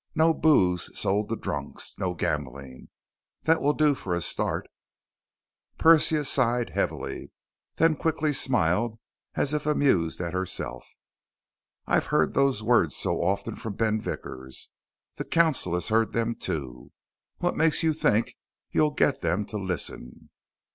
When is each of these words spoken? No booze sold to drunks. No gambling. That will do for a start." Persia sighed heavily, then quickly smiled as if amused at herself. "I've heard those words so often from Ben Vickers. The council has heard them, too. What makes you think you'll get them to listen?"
No 0.15 0.33
booze 0.33 0.89
sold 0.97 1.29
to 1.29 1.35
drunks. 1.35 1.93
No 1.99 2.15
gambling. 2.15 2.89
That 3.43 3.61
will 3.61 3.73
do 3.73 3.93
for 3.93 4.15
a 4.15 4.21
start." 4.21 4.65
Persia 5.77 6.25
sighed 6.25 6.71
heavily, 6.71 7.29
then 7.75 7.95
quickly 7.95 8.33
smiled 8.33 8.97
as 9.35 9.53
if 9.53 9.67
amused 9.67 10.19
at 10.19 10.33
herself. 10.33 10.91
"I've 11.85 12.07
heard 12.07 12.33
those 12.33 12.63
words 12.63 12.95
so 12.95 13.21
often 13.21 13.55
from 13.55 13.75
Ben 13.75 14.01
Vickers. 14.01 14.71
The 15.17 15.23
council 15.25 15.75
has 15.75 15.89
heard 15.89 16.13
them, 16.13 16.33
too. 16.33 16.91
What 17.37 17.55
makes 17.55 17.83
you 17.83 17.93
think 17.93 18.35
you'll 18.71 18.89
get 18.95 19.21
them 19.21 19.45
to 19.45 19.57
listen?" 19.59 20.31